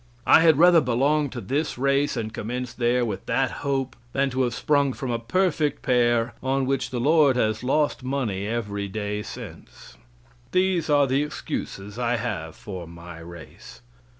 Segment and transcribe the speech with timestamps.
[0.25, 4.41] I had rather belong to this race, and commence there, with that hope, than to
[4.41, 9.21] have sprung from a perfect pair on which the Lord has lost money every day
[9.21, 9.97] since.
[10.53, 13.81] These are the excuses I have for my race.